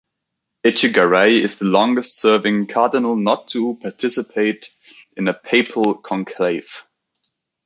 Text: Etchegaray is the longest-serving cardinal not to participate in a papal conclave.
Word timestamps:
Etchegaray 0.65 1.41
is 1.43 1.59
the 1.59 1.65
longest-serving 1.67 2.65
cardinal 2.65 3.15
not 3.15 3.49
to 3.49 3.77
participate 3.83 4.71
in 5.15 5.27
a 5.27 5.33
papal 5.35 5.93
conclave. 5.93 6.85